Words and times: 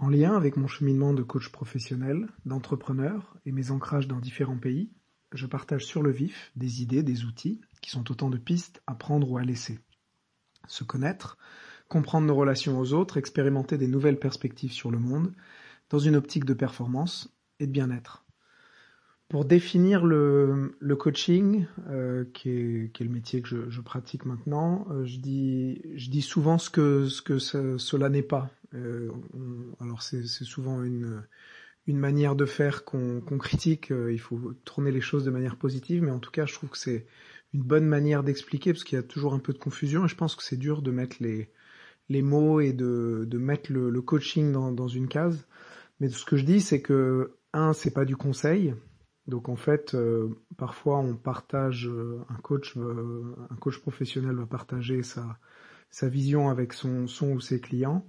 En 0.00 0.08
lien 0.08 0.34
avec 0.34 0.56
mon 0.56 0.66
cheminement 0.66 1.12
de 1.12 1.22
coach 1.22 1.50
professionnel, 1.50 2.26
d'entrepreneur 2.46 3.36
et 3.44 3.52
mes 3.52 3.70
ancrages 3.70 4.08
dans 4.08 4.18
différents 4.18 4.56
pays, 4.56 4.90
je 5.34 5.46
partage 5.46 5.84
sur 5.84 6.02
le 6.02 6.10
vif 6.10 6.52
des 6.56 6.80
idées, 6.80 7.02
des 7.02 7.26
outils 7.26 7.60
qui 7.82 7.90
sont 7.90 8.10
autant 8.10 8.30
de 8.30 8.38
pistes 8.38 8.82
à 8.86 8.94
prendre 8.94 9.30
ou 9.30 9.36
à 9.36 9.42
laisser. 9.42 9.78
Se 10.66 10.84
connaître, 10.84 11.36
comprendre 11.88 12.26
nos 12.26 12.34
relations 12.34 12.80
aux 12.80 12.94
autres, 12.94 13.18
expérimenter 13.18 13.76
des 13.76 13.88
nouvelles 13.88 14.18
perspectives 14.18 14.72
sur 14.72 14.90
le 14.90 14.98
monde, 14.98 15.34
dans 15.90 15.98
une 15.98 16.16
optique 16.16 16.46
de 16.46 16.54
performance 16.54 17.28
et 17.58 17.66
de 17.66 17.72
bien-être. 17.72 18.24
Pour 19.28 19.44
définir 19.44 20.06
le, 20.06 20.72
coaching, 20.98 21.66
euh, 21.90 22.24
qui, 22.32 22.48
est, 22.48 23.00
le 23.00 23.10
métier 23.10 23.42
que 23.42 23.68
je, 23.68 23.80
pratique 23.82 24.24
maintenant, 24.24 24.86
euh, 24.90 25.04
je, 25.04 25.18
dis, 25.18 26.22
souvent 26.22 26.56
ce 26.56 26.70
que 26.70 27.06
cela 27.06 28.08
n'est 28.08 28.22
pas. 28.22 28.50
Euh, 28.74 29.10
alors 29.80 30.02
c'est 30.02 30.24
souvent 30.26 30.82
une, 30.82 31.24
une 31.86 31.98
manière 31.98 32.36
de 32.36 32.46
faire 32.46 32.84
qu'on 32.84 33.20
critique. 33.38 33.90
il 33.90 34.20
faut 34.20 34.54
tourner 34.64 34.92
les 34.92 35.00
choses 35.00 35.24
de 35.24 35.30
manière 35.30 35.56
positive, 35.56 36.02
mais 36.02 36.10
en 36.10 36.20
tout 36.20 36.30
cas, 36.30 36.46
je 36.46 36.54
trouve 36.54 36.70
que 36.70 36.78
c'est 36.78 37.06
une 37.52 37.62
bonne 37.62 37.86
manière 37.86 38.22
d'expliquer 38.22 38.72
parce 38.72 38.84
qu'il 38.84 38.96
y 38.96 39.00
a 39.00 39.02
toujours 39.02 39.34
un 39.34 39.40
peu 39.40 39.52
de 39.52 39.58
confusion 39.58 40.04
et 40.04 40.08
je 40.08 40.16
pense 40.16 40.36
que 40.36 40.42
c'est 40.42 40.56
dur 40.56 40.82
de 40.82 40.90
mettre 40.90 41.16
les, 41.20 41.50
les 42.08 42.22
mots 42.22 42.60
et 42.60 42.72
de, 42.72 43.24
de 43.26 43.38
mettre 43.38 43.72
le, 43.72 43.90
le 43.90 44.02
coaching 44.02 44.52
dans, 44.52 44.72
dans 44.72 44.88
une 44.88 45.08
case. 45.08 45.46
Mais 45.98 46.08
ce 46.08 46.24
que 46.24 46.36
je 46.36 46.44
dis, 46.44 46.60
c'est 46.60 46.80
que 46.80 47.34
un, 47.52 47.72
c'est 47.72 47.92
pas 47.92 48.04
du 48.04 48.16
conseil 48.16 48.74
donc 49.30 49.48
en 49.48 49.56
fait, 49.56 49.94
euh, 49.94 50.28
parfois 50.56 50.98
on 50.98 51.14
partage, 51.14 51.86
euh, 51.88 52.18
un 52.28 52.40
coach, 52.42 52.76
un 52.76 53.56
coach 53.56 53.78
professionnel 53.78 54.34
va 54.34 54.46
partager 54.46 55.02
sa, 55.02 55.38
sa 55.90 56.08
vision 56.08 56.48
avec 56.50 56.72
son, 56.72 57.06
son 57.06 57.32
ou 57.32 57.40
ses 57.40 57.60
clients 57.60 58.04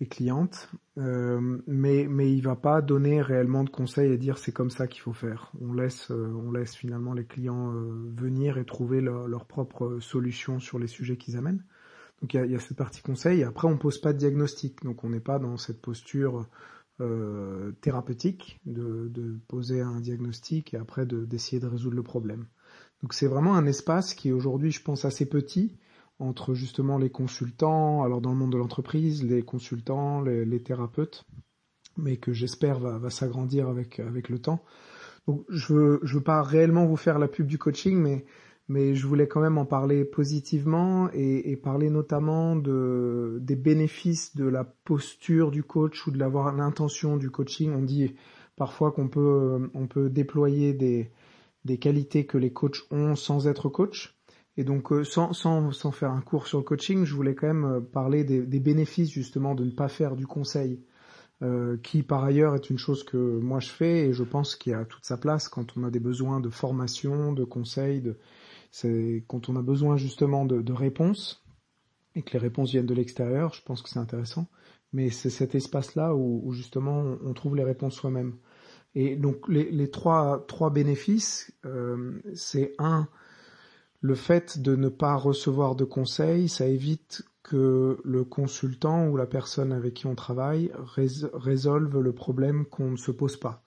et 0.00 0.06
clientes, 0.06 0.70
euh, 0.98 1.58
mais 1.66 2.06
mais 2.08 2.32
il 2.32 2.42
va 2.42 2.56
pas 2.56 2.82
donner 2.82 3.22
réellement 3.22 3.64
de 3.64 3.70
conseils 3.70 4.12
et 4.12 4.18
dire 4.18 4.36
c'est 4.36 4.52
comme 4.52 4.70
ça 4.70 4.86
qu'il 4.86 5.00
faut 5.00 5.14
faire. 5.14 5.52
On 5.60 5.72
laisse 5.72 6.10
on 6.10 6.52
laisse 6.52 6.74
finalement 6.74 7.14
les 7.14 7.24
clients 7.24 7.72
venir 8.14 8.58
et 8.58 8.64
trouver 8.64 9.00
leur, 9.00 9.26
leur 9.26 9.46
propre 9.46 9.98
solution 10.00 10.58
sur 10.60 10.78
les 10.78 10.86
sujets 10.86 11.16
qu'ils 11.16 11.36
amènent. 11.36 11.64
Donc 12.20 12.34
il 12.34 12.36
y 12.36 12.40
a, 12.40 12.46
y 12.46 12.54
a, 12.54 12.58
cette 12.58 12.76
partie 12.76 13.02
conseil. 13.02 13.42
Après 13.42 13.68
on 13.68 13.78
pose 13.78 13.98
pas 13.98 14.12
de 14.12 14.18
diagnostic, 14.18 14.82
donc 14.84 15.02
on 15.04 15.08
n'est 15.08 15.20
pas 15.20 15.38
dans 15.38 15.56
cette 15.56 15.80
posture 15.80 16.46
euh, 17.02 17.72
thérapeutique, 17.82 18.58
de, 18.64 19.08
de, 19.08 19.38
poser 19.48 19.82
un 19.82 20.00
diagnostic 20.00 20.72
et 20.72 20.78
après 20.78 21.04
d'essayer 21.04 21.60
de, 21.60 21.66
résoudre 21.66 21.94
le 21.94 22.02
problème. 22.02 22.46
Donc 23.02 23.12
c'est 23.12 23.26
vraiment 23.26 23.54
un 23.54 23.66
espace 23.66 24.14
qui 24.14 24.30
est 24.30 24.32
aujourd'hui, 24.32 24.70
je 24.70 24.82
pense, 24.82 25.04
assez 25.04 25.26
petit 25.26 25.76
entre 26.18 26.54
justement 26.54 26.98
les 26.98 27.10
consultants, 27.10 28.02
alors 28.02 28.20
dans 28.20 28.30
le 28.30 28.36
monde 28.36 28.52
de 28.52 28.58
l'entreprise, 28.58 29.22
les 29.24 29.42
consultants, 29.42 30.22
les, 30.22 30.62
thérapeutes, 30.62 31.24
mais 31.96 32.16
que 32.16 32.32
j'espère 32.32 32.78
va, 32.78 32.98
va 32.98 33.10
s'agrandir 33.10 33.68
avec, 33.68 34.00
avec 34.00 34.28
le 34.28 34.38
temps. 34.38 34.62
Donc 35.26 35.44
je 35.48 35.72
veux, 35.72 36.00
je 36.02 36.14
veux 36.16 36.24
pas 36.24 36.42
réellement 36.42 36.86
vous 36.86 36.96
faire 36.96 37.18
la 37.18 37.28
pub 37.28 37.46
du 37.46 37.58
coaching, 37.58 37.96
mais 37.98 38.24
mais 38.68 38.94
je 38.96 39.06
voulais 39.06 39.28
quand 39.28 39.40
même 39.40 39.58
en 39.58 39.64
parler 39.64 40.04
positivement 40.04 41.08
et, 41.12 41.52
et, 41.52 41.56
parler 41.56 41.88
notamment 41.88 42.56
de, 42.56 43.38
des 43.40 43.54
bénéfices 43.54 44.34
de 44.34 44.44
la 44.44 44.64
posture 44.64 45.52
du 45.52 45.62
coach 45.62 46.06
ou 46.06 46.10
de 46.10 46.18
l'avoir 46.18 46.52
l'intention 46.52 47.16
du 47.16 47.30
coaching. 47.30 47.72
On 47.76 47.82
dit 47.82 48.16
parfois 48.56 48.90
qu'on 48.90 49.08
peut, 49.08 49.70
on 49.74 49.86
peut 49.86 50.10
déployer 50.10 50.72
des, 50.72 51.10
des 51.64 51.78
qualités 51.78 52.26
que 52.26 52.38
les 52.38 52.52
coachs 52.52 52.82
ont 52.90 53.14
sans 53.14 53.46
être 53.46 53.68
coach. 53.68 54.15
Et 54.56 54.64
donc 54.64 54.92
euh, 54.92 55.04
sans, 55.04 55.32
sans, 55.32 55.70
sans 55.72 55.90
faire 55.92 56.10
un 56.12 56.22
cours 56.22 56.46
sur 56.46 56.58
le 56.58 56.64
coaching, 56.64 57.04
je 57.04 57.14
voulais 57.14 57.34
quand 57.34 57.46
même 57.46 57.64
euh, 57.64 57.80
parler 57.80 58.24
des, 58.24 58.42
des 58.42 58.60
bénéfices 58.60 59.10
justement 59.10 59.54
de 59.54 59.64
ne 59.64 59.70
pas 59.70 59.88
faire 59.88 60.16
du 60.16 60.26
conseil. 60.26 60.80
Euh, 61.42 61.76
qui 61.82 62.02
par 62.02 62.24
ailleurs 62.24 62.54
est 62.54 62.70
une 62.70 62.78
chose 62.78 63.04
que 63.04 63.18
moi 63.18 63.60
je 63.60 63.68
fais 63.68 64.06
et 64.06 64.14
je 64.14 64.22
pense 64.24 64.56
qu'il 64.56 64.72
a 64.72 64.86
toute 64.86 65.04
sa 65.04 65.18
place 65.18 65.50
quand 65.50 65.76
on 65.76 65.84
a 65.84 65.90
des 65.90 66.00
besoins 66.00 66.40
de 66.40 66.48
formation, 66.48 67.34
de 67.34 67.44
conseil, 67.44 68.00
de, 68.00 68.16
c'est 68.70 69.22
quand 69.28 69.50
on 69.50 69.56
a 69.56 69.62
besoin 69.62 69.98
justement 69.98 70.46
de, 70.46 70.72
réponses 70.72 71.44
et 72.14 72.22
que 72.22 72.32
les 72.32 72.38
réponses 72.38 72.70
viennent 72.70 72.86
de 72.86 72.94
l'extérieur, 72.94 73.52
je 73.52 73.60
pense 73.62 73.82
que 73.82 73.90
c'est 73.90 73.98
intéressant. 73.98 74.48
Mais 74.94 75.10
c'est 75.10 75.28
cet 75.28 75.54
espace-là 75.54 76.14
où, 76.14 76.50
justement 76.52 77.18
on, 77.22 77.34
trouve 77.34 77.54
les 77.54 77.64
réponses 77.64 77.96
soi-même. 77.96 78.36
Et 78.94 79.16
donc 79.16 79.46
les, 79.48 79.90
trois, 79.90 80.42
trois 80.48 80.70
bénéfices, 80.70 81.52
euh, 81.66 82.18
c'est 82.34 82.74
un, 82.78 83.08
le 84.06 84.14
fait 84.14 84.62
de 84.62 84.76
ne 84.76 84.88
pas 84.88 85.16
recevoir 85.16 85.74
de 85.74 85.82
conseils, 85.82 86.48
ça 86.48 86.66
évite 86.66 87.24
que 87.42 87.98
le 88.04 88.22
consultant 88.22 89.08
ou 89.08 89.16
la 89.16 89.26
personne 89.26 89.72
avec 89.72 89.94
qui 89.94 90.06
on 90.06 90.14
travaille 90.14 90.70
résolve 91.34 91.98
le 91.98 92.12
problème 92.12 92.66
qu'on 92.66 92.92
ne 92.92 92.96
se 92.96 93.10
pose 93.10 93.36
pas. 93.36 93.64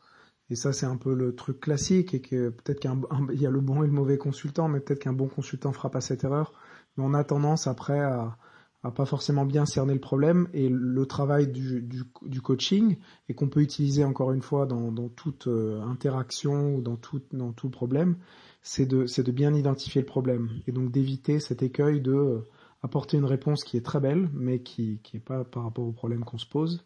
Et 0.49 0.55
ça, 0.55 0.71
c'est 0.71 0.85
un 0.85 0.95
peu 0.95 1.13
le 1.13 1.35
truc 1.35 1.59
classique 1.59 2.13
et 2.13 2.21
que 2.21 2.49
peut-être 2.49 2.79
qu'il 2.79 3.41
y 3.41 3.45
a 3.45 3.49
le 3.49 3.59
bon 3.59 3.83
et 3.83 3.87
le 3.87 3.91
mauvais 3.91 4.17
consultant, 4.17 4.69
mais 4.69 4.79
peut-être 4.79 4.99
qu'un 4.99 5.13
bon 5.13 5.27
consultant 5.27 5.73
fera 5.73 5.91
pas 5.91 5.99
cette 5.99 6.23
erreur. 6.23 6.53
Mais 6.95 7.03
on 7.05 7.13
a 7.13 7.25
tendance 7.25 7.67
après 7.67 7.99
à, 7.99 8.37
à 8.83 8.91
pas 8.91 9.05
forcément 9.05 9.45
bien 9.45 9.65
cerner 9.65 9.93
le 9.93 9.99
problème 9.99 10.47
et 10.53 10.69
le 10.69 11.05
travail 11.05 11.47
du, 11.47 11.81
du, 11.81 12.41
coaching 12.41 12.97
et 13.27 13.33
qu'on 13.33 13.49
peut 13.49 13.59
utiliser 13.59 14.05
encore 14.05 14.31
une 14.31 14.41
fois 14.41 14.65
dans, 14.65 14.91
dans 14.91 15.09
toute 15.09 15.47
euh, 15.47 15.81
interaction 15.81 16.75
ou 16.75 16.81
dans 16.81 16.95
tout, 16.95 17.21
dans 17.33 17.51
tout 17.51 17.69
problème, 17.69 18.15
c'est 18.61 18.85
de, 18.85 19.05
c'est 19.05 19.23
de 19.23 19.31
bien 19.31 19.53
identifier 19.53 20.01
le 20.01 20.07
problème 20.07 20.49
et 20.65 20.71
donc 20.71 20.91
d'éviter 20.91 21.39
cet 21.39 21.61
écueil 21.61 21.99
de 21.99 22.13
euh, 22.13 22.47
apporter 22.81 23.17
une 23.17 23.25
réponse 23.25 23.65
qui 23.65 23.75
est 23.75 23.85
très 23.85 23.99
belle 23.99 24.29
mais 24.33 24.59
qui 24.59 25.01
qui 25.03 25.17
est 25.17 25.21
pas 25.21 25.43
par 25.43 25.63
rapport 25.63 25.85
au 25.85 25.91
problème 25.91 26.23
qu'on 26.23 26.37
se 26.37 26.47
pose. 26.47 26.85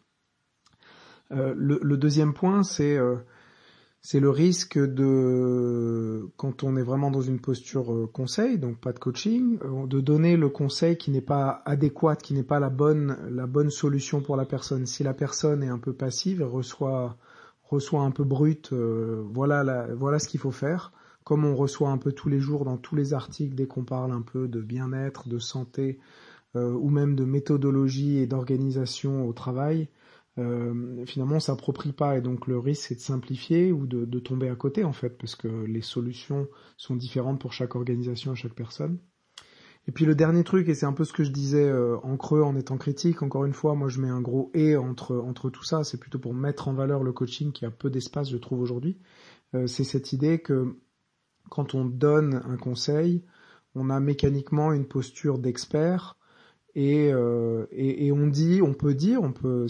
Euh, 1.30 1.54
le, 1.56 1.96
deuxième 1.96 2.34
point, 2.34 2.62
c'est 2.64 2.98
c'est 4.06 4.20
le 4.20 4.28
risque 4.28 4.78
de, 4.78 6.28
quand 6.36 6.62
on 6.62 6.76
est 6.76 6.82
vraiment 6.82 7.10
dans 7.10 7.22
une 7.22 7.40
posture 7.40 7.90
euh, 7.90 8.06
conseil, 8.06 8.58
donc 8.58 8.76
pas 8.76 8.92
de 8.92 8.98
coaching, 8.98 9.58
euh, 9.64 9.86
de 9.86 9.98
donner 9.98 10.36
le 10.36 10.50
conseil 10.50 10.98
qui 10.98 11.10
n'est 11.10 11.22
pas 11.22 11.62
adéquat, 11.64 12.14
qui 12.16 12.34
n'est 12.34 12.42
pas 12.42 12.60
la 12.60 12.68
bonne, 12.68 13.16
la 13.30 13.46
bonne 13.46 13.70
solution 13.70 14.20
pour 14.20 14.36
la 14.36 14.44
personne. 14.44 14.84
Si 14.84 15.02
la 15.04 15.14
personne 15.14 15.62
est 15.62 15.68
un 15.68 15.78
peu 15.78 15.94
passive, 15.94 16.42
reçoit, 16.42 17.16
reçoit 17.62 18.02
un 18.02 18.10
peu 18.10 18.24
brut, 18.24 18.74
euh, 18.74 19.24
voilà, 19.32 19.64
la, 19.64 19.94
voilà 19.94 20.18
ce 20.18 20.28
qu'il 20.28 20.38
faut 20.38 20.52
faire. 20.52 20.92
Comme 21.24 21.46
on 21.46 21.56
reçoit 21.56 21.88
un 21.88 21.96
peu 21.96 22.12
tous 22.12 22.28
les 22.28 22.40
jours 22.40 22.66
dans 22.66 22.76
tous 22.76 22.96
les 22.96 23.14
articles 23.14 23.54
dès 23.54 23.66
qu'on 23.66 23.84
parle 23.84 24.12
un 24.12 24.20
peu 24.20 24.48
de 24.48 24.60
bien-être, 24.60 25.30
de 25.30 25.38
santé, 25.38 25.98
ou 26.54 26.88
même 26.88 27.16
de 27.16 27.24
méthodologie 27.24 28.18
et 28.18 28.28
d'organisation 28.28 29.26
au 29.26 29.32
travail, 29.32 29.88
euh, 30.38 31.06
finalement 31.06 31.36
on 31.36 31.40
s'approprie 31.40 31.92
pas 31.92 32.18
et 32.18 32.20
donc 32.20 32.48
le 32.48 32.58
risque 32.58 32.88
c'est 32.88 32.96
de 32.96 33.00
simplifier 33.00 33.70
ou 33.70 33.86
de, 33.86 34.18
tomber 34.18 34.48
à 34.48 34.56
côté 34.56 34.82
en 34.82 34.92
fait 34.92 35.10
parce 35.10 35.36
que 35.36 35.48
les 35.48 35.80
solutions 35.80 36.48
sont 36.76 36.96
différentes 36.96 37.40
pour 37.40 37.52
chaque 37.52 37.76
organisation, 37.76 38.34
chaque 38.34 38.54
personne. 38.54 38.98
Et 39.86 39.92
puis 39.92 40.06
le 40.06 40.14
dernier 40.14 40.44
truc 40.44 40.68
et 40.68 40.74
c'est 40.74 40.86
un 40.86 40.92
peu 40.92 41.04
ce 41.04 41.12
que 41.12 41.24
je 41.24 41.30
disais 41.30 41.68
euh, 41.68 41.98
en 42.02 42.16
creux 42.16 42.42
en 42.42 42.56
étant 42.56 42.78
critique. 42.78 43.22
Encore 43.22 43.44
une 43.44 43.52
fois, 43.52 43.74
moi 43.74 43.88
je 43.88 44.00
mets 44.00 44.08
un 44.08 44.22
gros 44.22 44.50
et 44.54 44.76
entre 44.76 45.16
entre 45.16 45.50
tout 45.50 45.62
ça. 45.62 45.84
C'est 45.84 45.98
plutôt 45.98 46.18
pour 46.18 46.34
mettre 46.34 46.68
en 46.68 46.72
valeur 46.74 47.04
le 47.04 47.12
coaching 47.12 47.52
qui 47.52 47.64
a 47.64 47.70
peu 47.70 47.90
d'espace 47.90 48.30
je 48.30 48.38
trouve 48.38 48.60
aujourd'hui. 48.60 48.98
Euh, 49.54 49.66
c'est 49.66 49.84
cette 49.84 50.12
idée 50.12 50.40
que 50.40 50.78
quand 51.50 51.74
on 51.74 51.84
donne 51.84 52.42
un 52.46 52.56
conseil, 52.56 53.24
on 53.74 53.90
a 53.90 54.00
mécaniquement 54.00 54.72
une 54.72 54.86
posture 54.86 55.38
d'expert 55.38 56.16
euh, 56.76 57.66
et, 57.70 58.06
et, 58.06 58.12
on 58.12 58.26
dit, 58.26 58.60
on 58.62 58.74
peut 58.74 58.94
dire, 58.94 59.22
on 59.22 59.32
peut, 59.32 59.66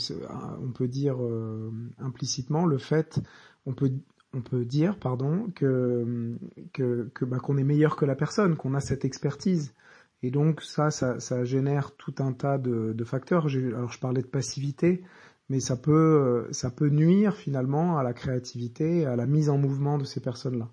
on 0.63 0.73
peut 0.73 0.89
dire 0.89 1.23
euh, 1.23 1.71
implicitement 1.99 2.65
le 2.67 2.79
fait, 2.79 3.21
on 3.67 3.75
peut, 3.75 3.91
on 4.33 4.41
peut 4.41 4.65
dire, 4.65 4.99
pardon, 4.99 5.51
que 5.55 6.37
que, 6.73 7.25
bah, 7.25 7.39
qu'on 7.39 7.59
est 7.59 7.65
meilleur 7.65 7.97
que 7.97 8.05
la 8.07 8.15
personne, 8.17 8.57
qu'on 8.57 8.75
a 8.75 8.81
cette 8.81 9.05
expertise. 9.05 9.75
Et 10.23 10.31
donc 10.31 10.63
ça, 10.63 10.91
ça, 10.91 11.21
ça 11.21 11.45
génère 11.45 11.95
tout 11.97 12.15
un 12.19 12.33
tas 12.33 12.57
de, 12.57 12.95
de 12.95 13.05
facteurs. 13.05 13.47
Alors 13.49 13.93
je 13.93 14.01
parlais 14.01 14.23
de 14.23 14.27
passivité, 14.27 15.05
mais 15.51 15.61
ça 15.61 15.77
peut, 15.77 16.49
ça 16.53 16.71
peut 16.71 16.89
nuire 16.89 17.37
finalement 17.37 17.99
à 17.99 18.03
la 18.03 18.15
créativité, 18.15 19.05
à 19.05 19.17
la 19.17 19.27
mise 19.27 19.51
en 19.51 19.59
mouvement 19.59 19.99
de 19.99 20.05
ces 20.05 20.21
personnes-là. 20.21 20.71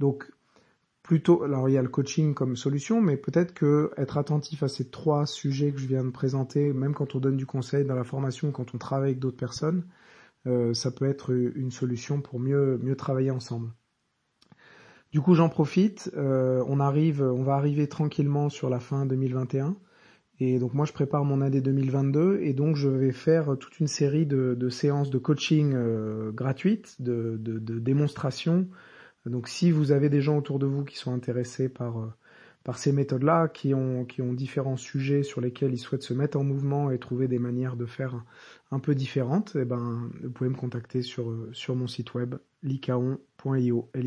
Donc 0.00 0.28
plutôt, 1.08 1.42
alors 1.42 1.70
il 1.70 1.72
y 1.72 1.78
a 1.78 1.82
le 1.82 1.88
coaching 1.88 2.34
comme 2.34 2.54
solution, 2.54 3.00
mais 3.00 3.16
peut-être 3.16 3.54
que 3.54 3.90
être 3.96 4.18
attentif 4.18 4.62
à 4.62 4.68
ces 4.68 4.90
trois 4.90 5.24
sujets 5.24 5.72
que 5.72 5.78
je 5.78 5.86
viens 5.86 6.04
de 6.04 6.10
présenter, 6.10 6.74
même 6.74 6.92
quand 6.92 7.14
on 7.14 7.18
donne 7.18 7.38
du 7.38 7.46
conseil 7.46 7.86
dans 7.86 7.94
la 7.94 8.04
formation, 8.04 8.52
quand 8.52 8.74
on 8.74 8.78
travaille 8.78 9.12
avec 9.12 9.18
d'autres 9.18 9.38
personnes, 9.38 9.86
euh, 10.46 10.74
ça 10.74 10.90
peut 10.90 11.06
être 11.06 11.32
une 11.32 11.70
solution 11.70 12.20
pour 12.20 12.38
mieux 12.38 12.78
mieux 12.82 12.94
travailler 12.94 13.30
ensemble. 13.30 13.70
Du 15.10 15.22
coup, 15.22 15.32
j'en 15.32 15.48
profite. 15.48 16.10
Euh, 16.14 16.62
on 16.68 16.78
arrive, 16.78 17.22
on 17.22 17.42
va 17.42 17.54
arriver 17.54 17.88
tranquillement 17.88 18.50
sur 18.50 18.68
la 18.68 18.78
fin 18.78 19.06
2021. 19.06 19.76
Et 20.40 20.58
donc 20.58 20.74
moi, 20.74 20.84
je 20.84 20.92
prépare 20.92 21.24
mon 21.24 21.40
année 21.40 21.62
2022 21.62 22.40
et 22.42 22.52
donc 22.52 22.76
je 22.76 22.88
vais 22.90 23.12
faire 23.12 23.56
toute 23.58 23.80
une 23.80 23.86
série 23.86 24.26
de, 24.26 24.68
séances 24.68 25.08
de 25.08 25.16
coaching 25.16 25.72
euh, 25.74 26.32
gratuites, 26.32 27.00
de, 27.00 27.38
de, 27.40 27.58
de 27.58 27.78
démonstrations, 27.78 28.68
donc 29.28 29.48
si 29.48 29.70
vous 29.70 29.92
avez 29.92 30.08
des 30.08 30.20
gens 30.20 30.38
autour 30.38 30.58
de 30.58 30.66
vous 30.66 30.84
qui 30.84 30.96
sont 30.96 31.12
intéressés 31.12 31.68
par, 31.68 31.98
euh, 31.98 32.12
par 32.64 32.78
ces 32.78 32.92
méthodes-là, 32.92 33.48
qui 33.48 33.74
ont, 33.74 34.04
qui 34.04 34.22
ont 34.22 34.32
différents 34.32 34.76
sujets 34.76 35.22
sur 35.22 35.40
lesquels 35.40 35.72
ils 35.72 35.78
souhaitent 35.78 36.02
se 36.02 36.14
mettre 36.14 36.38
en 36.38 36.44
mouvement 36.44 36.90
et 36.90 36.98
trouver 36.98 37.28
des 37.28 37.38
manières 37.38 37.76
de 37.76 37.86
faire 37.86 38.24
un 38.70 38.80
peu 38.80 38.94
différentes, 38.94 39.56
eh 39.58 39.64
ben, 39.64 40.10
vous 40.22 40.30
pouvez 40.30 40.50
me 40.50 40.56
contacter 40.56 41.02
sur, 41.02 41.34
sur 41.52 41.74
mon 41.76 41.86
site 41.86 42.14
web 42.14 42.36
lycaon.io, 42.62 43.90
l 43.94 44.06